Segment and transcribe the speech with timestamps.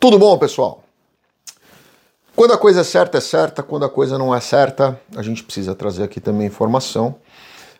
[0.00, 0.82] Tudo bom, pessoal?
[2.34, 3.62] Quando a coisa é certa, é certa.
[3.62, 7.16] Quando a coisa não é certa, a gente precisa trazer aqui também informação.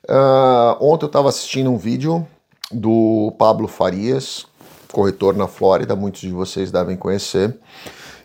[0.06, 2.26] Uh, ontem eu estava assistindo um vídeo
[2.70, 4.44] do Pablo Farias,
[4.92, 7.56] corretor na Flórida, muitos de vocês devem conhecer.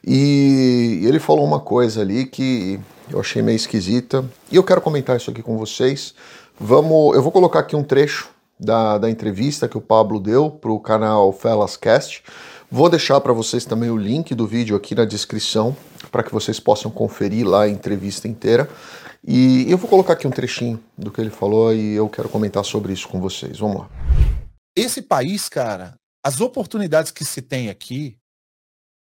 [0.05, 2.77] E ele falou uma coisa ali que
[3.09, 4.25] eu achei meio esquisita.
[4.51, 6.13] E eu quero comentar isso aqui com vocês.
[6.59, 8.27] Vamos, eu vou colocar aqui um trecho
[8.59, 12.23] da, da entrevista que o Pablo deu para o canal Fellascast.
[12.69, 15.75] Vou deixar para vocês também o link do vídeo aqui na descrição
[16.11, 18.69] para que vocês possam conferir lá a entrevista inteira.
[19.27, 22.63] E eu vou colocar aqui um trechinho do que ele falou e eu quero comentar
[22.63, 23.59] sobre isso com vocês.
[23.59, 23.89] Vamos lá.
[24.75, 28.17] Esse país, cara, as oportunidades que se tem aqui,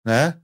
[0.05, 0.40] né?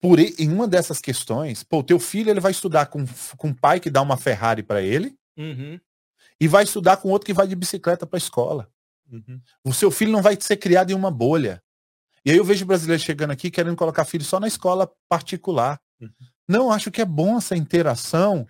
[0.00, 3.04] Por em uma dessas questões, pô, teu filho ele vai estudar com,
[3.36, 5.78] com um pai que dá uma Ferrari para ele uhum.
[6.40, 8.68] e vai estudar com outro que vai de bicicleta para a escola.
[9.10, 9.40] Uhum.
[9.64, 11.62] O seu filho não vai ser criado em uma bolha.
[12.24, 15.78] E aí eu vejo brasileiros chegando aqui querendo colocar filho só na escola particular.
[16.00, 16.08] Uhum.
[16.48, 18.46] Não, acho que é bom essa interação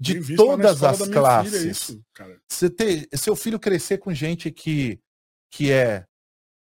[0.00, 1.64] de todas as classes.
[1.64, 2.00] Isso,
[2.48, 4.98] Você ter seu filho crescer com gente que
[5.50, 6.04] que é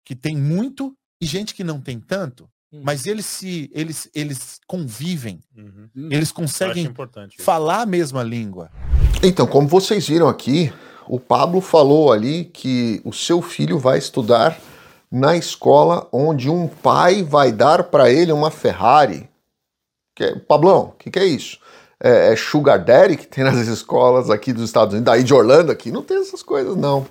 [0.05, 2.83] que tem muito e gente que não tem tanto, uhum.
[2.85, 5.41] mas eles se eles eles convivem.
[5.57, 6.09] Uhum.
[6.11, 6.93] Eles conseguem
[7.39, 8.71] falar a mesma língua.
[9.23, 10.73] Então, como vocês viram aqui,
[11.07, 14.59] o Pablo falou ali que o seu filho vai estudar
[15.11, 19.29] na escola onde um pai vai dar para ele uma Ferrari.
[20.15, 21.59] Que é, Pablão, o que, que, é isso?
[22.03, 25.73] É, é Sugar Daddy que tem nas escolas aqui dos Estados Unidos, daí de Orlando
[25.73, 27.07] aqui, não tem essas coisas não.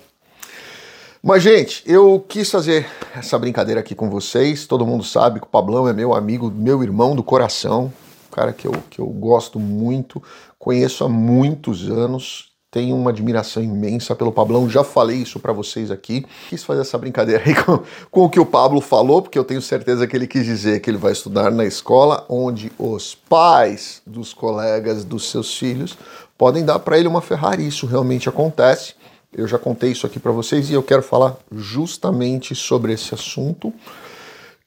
[1.22, 4.66] Mas, gente, eu quis fazer essa brincadeira aqui com vocês.
[4.66, 7.92] Todo mundo sabe que o Pablão é meu amigo, meu irmão do coração,
[8.32, 10.22] cara que eu, que eu gosto muito,
[10.58, 15.90] conheço há muitos anos tenho uma admiração imensa pelo Pablão, já falei isso para vocês
[15.90, 16.24] aqui.
[16.48, 19.60] Quis fazer essa brincadeira aí com, com, o que o Pablo falou, porque eu tenho
[19.60, 24.32] certeza que ele quis dizer que ele vai estudar na escola onde os pais dos
[24.32, 25.98] colegas dos seus filhos
[26.38, 27.66] podem dar para ele uma Ferrari.
[27.66, 28.94] Isso realmente acontece.
[29.36, 33.72] Eu já contei isso aqui para vocês e eu quero falar justamente sobre esse assunto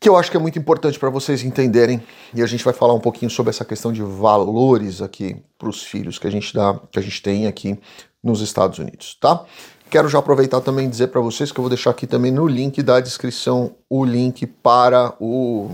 [0.03, 2.03] que eu acho que é muito importante para vocês entenderem,
[2.33, 5.81] e a gente vai falar um pouquinho sobre essa questão de valores aqui para os
[5.81, 7.79] filhos que a gente dá, que a gente tem aqui
[8.21, 9.45] nos Estados Unidos, tá?
[9.89, 12.45] Quero já aproveitar também e dizer para vocês que eu vou deixar aqui também no
[12.45, 15.69] link da descrição o link para o,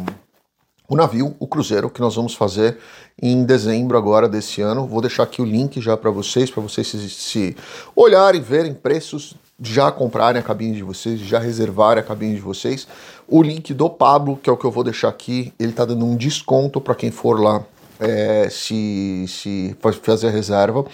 [0.88, 2.78] o navio, o cruzeiro que nós vamos fazer
[3.20, 4.86] em dezembro agora desse ano.
[4.86, 7.58] Vou deixar aqui o link já para vocês, para vocês se, se
[7.96, 12.88] olharem, verem preços já comprarem a cabine de vocês, já reservarem a cabine de vocês.
[13.28, 16.06] O link do Pablo, que é o que eu vou deixar aqui, ele está dando
[16.06, 17.64] um desconto para quem for lá
[18.00, 20.86] é, se, se fazer a reserva.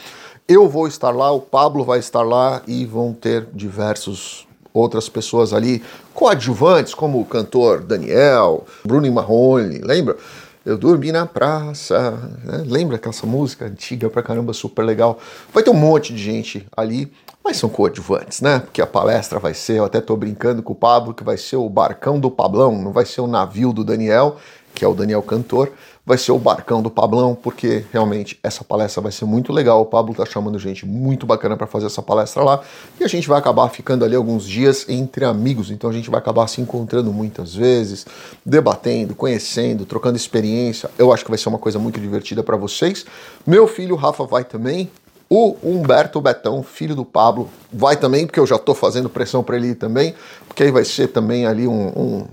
[0.47, 5.53] Eu vou estar lá, o Pablo vai estar lá e vão ter diversos outras pessoas
[5.53, 5.81] ali
[6.13, 10.17] coadjuvantes, como o cantor Daniel, Bruno Marrone, lembra?
[10.65, 12.11] Eu dormi na praça,
[12.43, 12.63] né?
[12.65, 15.19] lembra aquela música antiga pra caramba, super legal?
[15.53, 17.11] Vai ter um monte de gente ali
[17.45, 18.57] mas são coadjuvantes, né?
[18.57, 21.57] Porque a palestra vai ser, eu até tô brincando com o Pablo, que vai ser
[21.57, 24.37] o barcão do Pablão, não vai ser o navio do Daniel,
[24.75, 25.71] que é o Daniel Cantor,
[26.05, 29.81] vai ser o barcão do Pablão, porque realmente essa palestra vai ser muito legal.
[29.81, 32.61] O Pablo tá chamando gente muito bacana para fazer essa palestra lá,
[32.99, 36.19] e a gente vai acabar ficando ali alguns dias entre amigos, então a gente vai
[36.19, 38.05] acabar se encontrando muitas vezes,
[38.45, 40.91] debatendo, conhecendo, trocando experiência.
[40.99, 43.05] Eu acho que vai ser uma coisa muito divertida para vocês.
[43.47, 44.91] Meu filho Rafa vai também,
[45.29, 49.55] o Humberto Betão, filho do Pablo, vai também, porque eu já estou fazendo pressão para
[49.55, 50.13] ele também,
[50.47, 52.27] porque aí vai ser também ali um, um,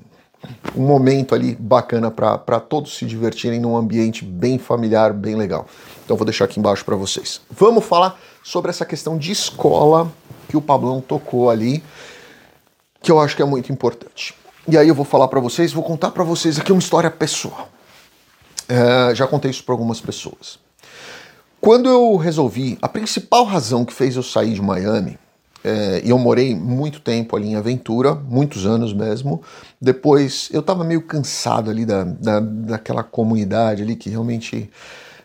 [0.77, 5.67] um momento ali bacana para todos se divertirem num ambiente bem familiar, bem legal.
[6.05, 7.41] Então vou deixar aqui embaixo para vocês.
[7.51, 10.11] Vamos falar sobre essa questão de escola
[10.49, 11.83] que o Pablão tocou ali,
[13.01, 14.35] que eu acho que é muito importante.
[14.69, 17.69] E aí eu vou falar para vocês, vou contar para vocês aqui uma história pessoal.
[18.69, 20.59] É, já contei isso para algumas pessoas.
[21.61, 25.19] Quando eu resolvi, a principal razão que fez eu sair de Miami,
[25.65, 29.43] é, e eu morei muito tempo ali em Aventura, muitos anos mesmo.
[29.81, 34.71] Depois eu estava meio cansado ali da, da, daquela comunidade ali que realmente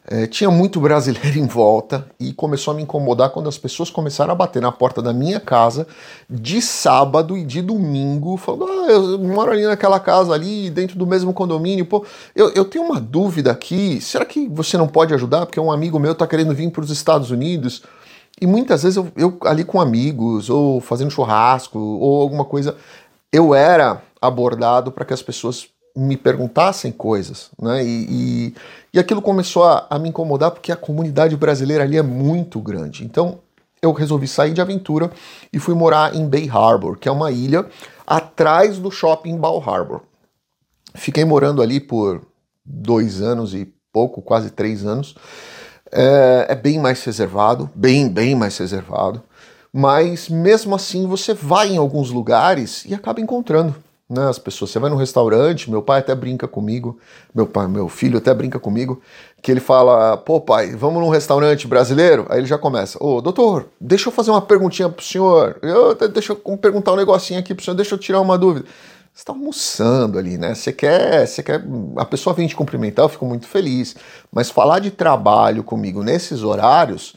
[0.10, 4.32] é, tinha muito brasileiro em volta e começou a me incomodar quando as pessoas começaram
[4.32, 5.86] a bater na porta da minha casa
[6.30, 11.06] de sábado e de domingo, falando: ah, eu moro ali naquela casa ali, dentro do
[11.06, 11.86] mesmo condomínio.
[11.86, 12.06] Pô,
[12.36, 15.46] eu, eu tenho uma dúvida aqui: será que você não pode ajudar?
[15.46, 17.84] Porque um amigo meu está querendo vir para os Estados Unidos.
[18.40, 22.76] E muitas vezes eu, eu ali com amigos, ou fazendo churrasco, ou alguma coisa,
[23.32, 27.84] eu era abordado para que as pessoas me perguntassem coisas, né?
[27.84, 28.56] E, e,
[28.94, 33.04] e aquilo começou a, a, me incomodar porque a comunidade brasileira ali é muito grande.
[33.04, 33.40] Então
[33.82, 35.12] eu resolvi sair de aventura
[35.52, 37.66] e fui morar em Bay Harbor, que é uma ilha
[38.06, 40.02] atrás do shopping Bal Harbor.
[40.94, 42.22] Fiquei morando ali por
[42.64, 45.16] dois anos e pouco, quase três anos.
[45.92, 49.22] É, é, bem mais reservado, bem, bem mais reservado.
[49.72, 53.76] Mas mesmo assim você vai em alguns lugares e acaba encontrando
[54.10, 54.72] né, as pessoas.
[54.72, 56.98] Você vai num restaurante, meu pai até brinca comigo,
[57.34, 59.02] meu pai, meu filho até brinca comigo,
[59.42, 62.26] que ele fala: pô, pai, vamos num restaurante brasileiro?
[62.30, 66.34] Aí ele já começa: ô, doutor, deixa eu fazer uma perguntinha pro senhor, eu, deixa
[66.34, 68.66] eu perguntar um negocinho aqui pro senhor, deixa eu tirar uma dúvida.
[69.18, 70.54] Está almoçando ali, né?
[70.54, 71.64] Você quer, você quer.
[71.96, 73.96] A pessoa vem te cumprimentar, eu fico muito feliz.
[74.32, 77.16] Mas falar de trabalho comigo nesses horários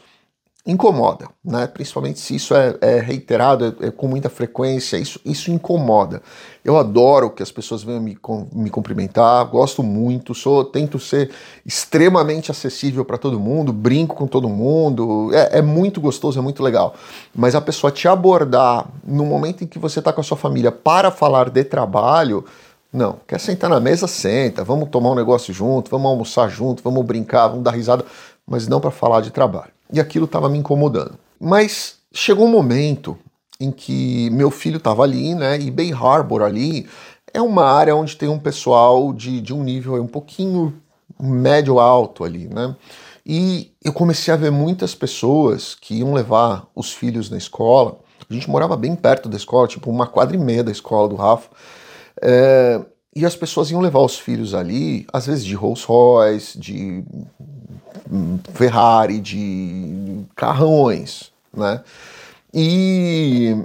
[0.67, 1.67] incomoda, né?
[1.67, 6.23] Principalmente se isso é, é reiterado é, é, com muita frequência, isso, isso incomoda.
[6.63, 8.19] Eu adoro que as pessoas venham me,
[8.53, 11.31] me cumprimentar, gosto muito, sou, tento ser
[11.65, 16.63] extremamente acessível para todo mundo, brinco com todo mundo, é, é, muito gostoso, é muito
[16.63, 16.95] legal.
[17.35, 20.71] Mas a pessoa te abordar no momento em que você está com a sua família
[20.71, 22.45] para falar de trabalho,
[22.93, 27.03] não, quer sentar na mesa, senta, vamos tomar um negócio junto, vamos almoçar junto, vamos
[27.07, 28.05] brincar, vamos dar risada,
[28.47, 31.19] mas não para falar de trabalho e aquilo estava me incomodando.
[31.39, 33.19] Mas chegou um momento
[33.61, 35.59] em que meu filho estava ali, né?
[35.59, 36.89] E Bay Harbor ali
[37.33, 40.75] é uma área onde tem um pessoal de, de um nível um pouquinho
[41.21, 42.75] médio alto ali, né?
[43.25, 47.99] E eu comecei a ver muitas pessoas que iam levar os filhos na escola.
[48.29, 51.17] A gente morava bem perto da escola, tipo uma quadra e meia da escola do
[51.17, 51.49] Rafa.
[52.23, 52.81] É,
[53.15, 57.05] e as pessoas iam levar os filhos ali, às vezes de Rolls Royce, de
[58.55, 61.83] Ferrari, de carrões, né?
[62.53, 63.57] E,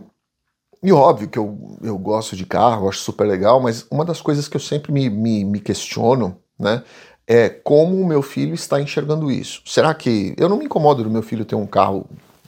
[0.84, 4.48] e óbvio que eu, eu gosto de carro, acho super legal, mas uma das coisas
[4.48, 6.84] que eu sempre me, me, me questiono, né?
[7.28, 9.62] É como o meu filho está enxergando isso.
[9.66, 10.36] Será que.
[10.38, 12.06] Eu não me incomodo do meu filho ter um carro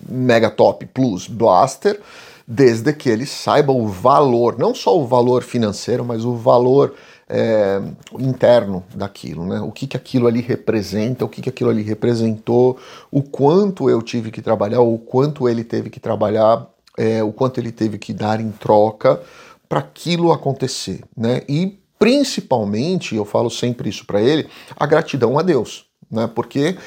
[0.07, 1.99] mega top plus blaster,
[2.47, 6.94] desde que ele saiba o valor, não só o valor financeiro, mas o valor
[7.29, 7.81] é,
[8.18, 9.59] interno daquilo, né?
[9.59, 12.77] O que, que aquilo ali representa, o que, que aquilo ali representou,
[13.12, 17.59] o quanto eu tive que trabalhar, o quanto ele teve que trabalhar, é, o quanto
[17.59, 19.21] ele teve que dar em troca
[19.68, 21.41] para aquilo acontecer, né?
[21.47, 26.30] E principalmente, eu falo sempre isso para ele, a gratidão a Deus, né?
[26.33, 26.77] Porque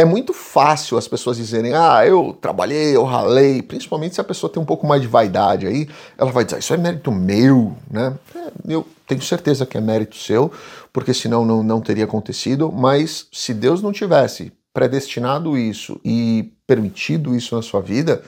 [0.00, 4.50] é muito fácil as pessoas dizerem, ah, eu trabalhei, eu ralei, principalmente se a pessoa
[4.50, 5.86] tem um pouco mais de vaidade aí,
[6.16, 8.16] ela vai dizer, ah, isso é mérito meu, né?
[8.34, 10.50] É, eu tenho certeza que é mérito seu,
[10.90, 17.36] porque senão não, não teria acontecido, mas se Deus não tivesse predestinado isso e permitido
[17.36, 18.22] isso na sua vida,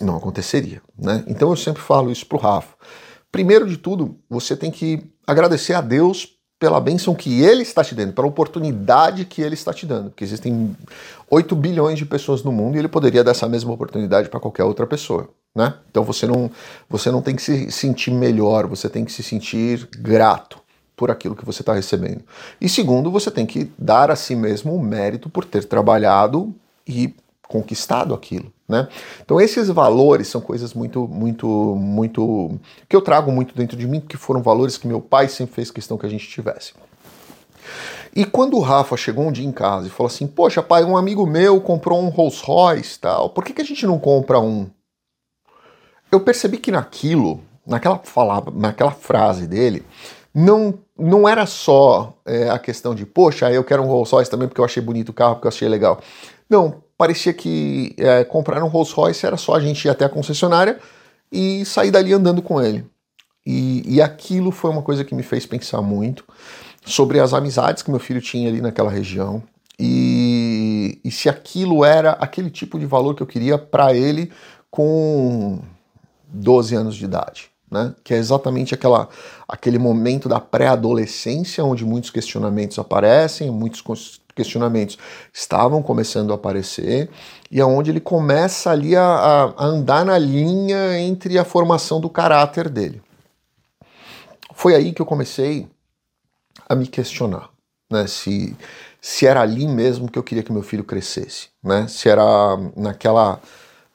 [0.00, 1.22] não aconteceria, né?
[1.28, 2.74] Então eu sempre falo isso pro Rafa.
[3.30, 7.94] Primeiro de tudo, você tem que agradecer a Deus pela bênção que ele está te
[7.94, 10.10] dando, pela oportunidade que ele está te dando.
[10.10, 10.76] Porque existem
[11.30, 14.64] 8 bilhões de pessoas no mundo e ele poderia dar essa mesma oportunidade para qualquer
[14.64, 15.30] outra pessoa.
[15.56, 15.72] Né?
[15.90, 16.50] Então você não,
[16.88, 20.58] você não tem que se sentir melhor, você tem que se sentir grato
[20.94, 22.22] por aquilo que você está recebendo.
[22.60, 26.54] E segundo, você tem que dar a si mesmo o mérito por ter trabalhado
[26.86, 27.14] e
[27.48, 28.88] conquistado aquilo, né?
[29.22, 31.46] Então esses valores são coisas muito, muito,
[31.76, 32.58] muito
[32.88, 35.70] que eu trago muito dentro de mim, porque foram valores que meu pai sempre fez
[35.70, 36.72] questão que a gente tivesse.
[38.14, 40.96] E quando o Rafa chegou um dia em casa e falou assim, poxa pai, um
[40.96, 44.68] amigo meu comprou um Rolls Royce tal, por que, que a gente não compra um?
[46.10, 49.84] Eu percebi que naquilo, naquela, fala, naquela frase dele,
[50.34, 54.48] não, não era só é, a questão de, poxa, eu quero um Rolls Royce também
[54.48, 56.00] porque eu achei bonito o carro, porque eu achei legal.
[56.48, 60.08] Não, parecia que é, comprar um Rolls Royce era só a gente ir até a
[60.10, 60.78] concessionária
[61.32, 62.84] e sair dali andando com ele.
[63.46, 66.26] E, e aquilo foi uma coisa que me fez pensar muito
[66.84, 69.42] sobre as amizades que meu filho tinha ali naquela região
[69.78, 74.30] e, e se aquilo era aquele tipo de valor que eu queria para ele
[74.70, 75.58] com
[76.28, 77.48] 12 anos de idade.
[77.70, 77.94] Né?
[78.04, 79.08] Que é exatamente aquela,
[79.48, 83.80] aquele momento da pré-adolescência onde muitos questionamentos aparecem, muitos
[84.40, 84.98] questionamentos
[85.32, 87.10] estavam começando a aparecer
[87.50, 92.70] e aonde ele começa ali a, a, andar na linha entre a formação do caráter
[92.70, 93.02] dele.
[94.54, 95.68] Foi aí que eu comecei
[96.66, 97.50] a me questionar,
[97.90, 98.06] né?
[98.06, 98.56] Se,
[99.00, 101.86] se era ali mesmo que eu queria que meu filho crescesse, né?
[101.86, 102.24] Se era
[102.74, 103.40] naquela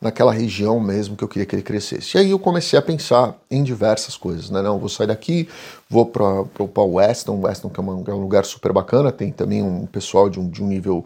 [0.02, 2.18] naquela região mesmo que eu queria que ele crescesse.
[2.18, 4.62] E aí eu comecei a pensar em diversas coisas, né?
[4.62, 5.48] Não, vou sair daqui,
[5.90, 9.64] vou para o Weston, Weston que é, uma, é, um lugar super bacana, tem também
[9.64, 11.06] um pessoal de um, de um nível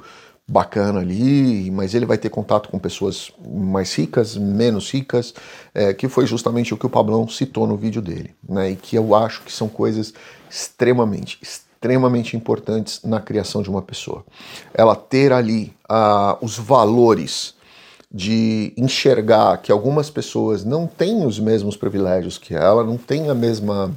[0.50, 5.34] bacana ali, mas ele vai ter contato com pessoas mais ricas, menos ricas,
[5.74, 8.72] é, que foi justamente o que o Pablão citou no vídeo dele, né?
[8.72, 10.12] E que eu acho que são coisas
[10.50, 14.26] extremamente, extremamente importantes na criação de uma pessoa.
[14.74, 17.54] Ela ter ali uh, os valores
[18.12, 23.36] de enxergar que algumas pessoas não têm os mesmos privilégios que ela, não têm a
[23.36, 23.92] mesma.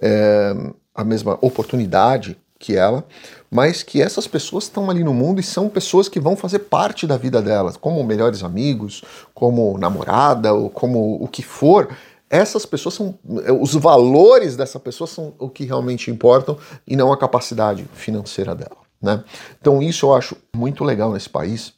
[0.00, 0.54] É,
[0.94, 3.04] a mesma oportunidade que ela,
[3.50, 7.06] mas que essas pessoas estão ali no mundo e são pessoas que vão fazer parte
[7.06, 9.02] da vida delas, como melhores amigos,
[9.34, 11.88] como namorada ou como o que for.
[12.30, 13.18] Essas pessoas são.
[13.60, 16.56] Os valores dessa pessoa são o que realmente importam
[16.86, 18.76] e não a capacidade financeira dela.
[19.02, 19.22] Né?
[19.60, 21.74] Então, isso eu acho muito legal nesse país,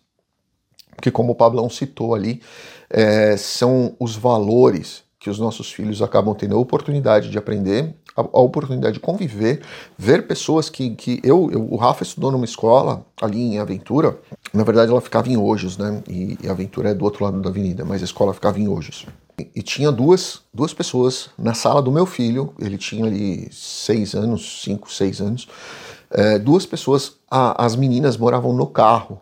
[0.95, 2.41] porque, como o Pablão citou ali,
[2.91, 8.21] é, são os valores que os nossos filhos acabam tendo a oportunidade de aprender, a,
[8.21, 9.63] a oportunidade de conviver,
[9.97, 14.19] ver pessoas que, que eu, eu, o Rafa estudou numa escola ali em Aventura,
[14.53, 16.03] na verdade ela ficava em Ojos, né?
[16.07, 19.07] E, e Aventura é do outro lado da avenida, mas a escola ficava em Ojos.
[19.39, 24.15] E, e tinha duas, duas pessoas na sala do meu filho, ele tinha ali seis
[24.15, 25.49] anos, cinco, seis anos,
[26.11, 29.21] é, duas pessoas, a, as meninas moravam no carro,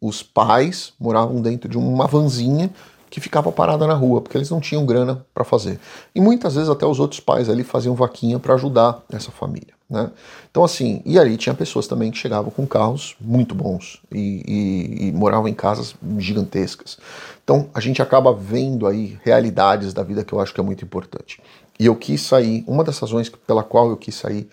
[0.00, 2.70] os pais moravam dentro de uma vanzinha
[3.10, 5.80] que ficava parada na rua, porque eles não tinham grana para fazer.
[6.14, 9.74] E muitas vezes até os outros pais ali faziam vaquinha para ajudar essa família.
[9.90, 10.08] Né?
[10.48, 15.08] Então, assim, e ali tinha pessoas também que chegavam com carros muito bons e, e,
[15.08, 16.96] e moravam em casas gigantescas.
[17.42, 20.84] Então, a gente acaba vendo aí realidades da vida que eu acho que é muito
[20.84, 21.42] importante.
[21.80, 24.48] E eu quis sair, uma das razões pela qual eu quis sair,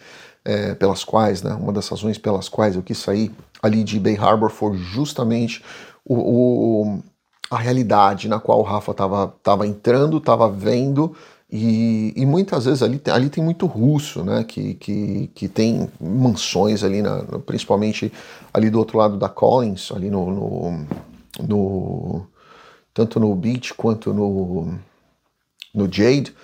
[0.47, 4.15] é, pelas quais, né, uma das razões pelas quais eu quis sair ali de Bay
[4.15, 5.61] Harbor foi justamente
[6.05, 7.03] o, o
[7.51, 11.15] a realidade na qual o Rafa estava tava entrando, estava vendo,
[11.49, 14.43] e, e, muitas vezes ali, ali tem muito russo, né?
[14.43, 18.11] Que, que, que tem mansões ali, na, principalmente
[18.53, 20.85] ali do outro lado da Collins, ali no, no,
[21.47, 22.27] no
[22.93, 24.77] tanto no Beach quanto no,
[25.73, 26.35] no Jade.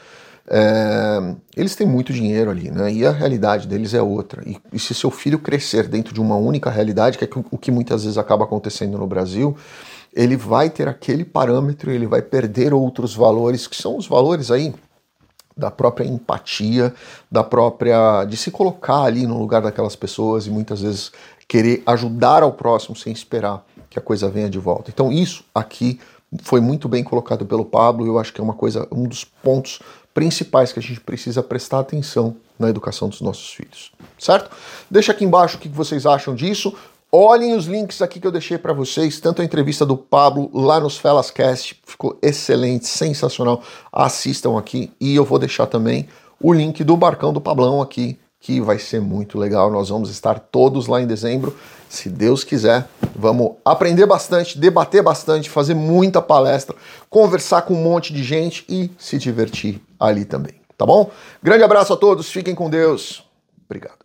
[0.50, 2.92] É, eles têm muito dinheiro ali, né?
[2.92, 4.44] E a realidade deles é outra.
[4.46, 7.72] E, e se seu filho crescer dentro de uma única realidade, que é o que
[7.72, 9.56] muitas vezes acaba acontecendo no Brasil,
[10.14, 14.74] ele vai ter aquele parâmetro, ele vai perder outros valores, que são os valores aí
[15.56, 16.94] da própria empatia,
[17.32, 21.12] da própria de se colocar ali no lugar daquelas pessoas e muitas vezes
[21.48, 24.90] querer ajudar ao próximo sem esperar que a coisa venha de volta.
[24.92, 26.00] Então isso aqui
[26.42, 29.80] foi muito bem colocado pelo Pablo, eu acho que é uma coisa, um dos pontos
[30.14, 34.56] principais que a gente precisa prestar atenção na educação dos nossos filhos, certo?
[34.90, 36.74] Deixa aqui embaixo o que vocês acham disso.
[37.12, 40.80] Olhem os links aqui que eu deixei para vocês, tanto a entrevista do Pablo lá
[40.80, 43.62] nos Felascast, ficou excelente, sensacional.
[43.92, 46.08] Assistam aqui e eu vou deixar também
[46.42, 49.72] o link do barcão do Pablão aqui, que vai ser muito legal.
[49.72, 51.56] Nós vamos estar todos lá em dezembro,
[51.88, 52.88] se Deus quiser.
[53.16, 56.76] Vamos aprender bastante, debater bastante, fazer muita palestra,
[57.10, 61.12] conversar com um monte de gente e se divertir ali também, tá bom?
[61.42, 63.24] Grande abraço a todos, fiquem com Deus.
[63.66, 64.03] Obrigado.